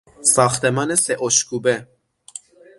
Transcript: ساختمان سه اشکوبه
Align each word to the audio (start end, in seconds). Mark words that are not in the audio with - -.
ساختمان 0.33 0.89
سه 1.03 1.13
اشکوبه 1.25 1.87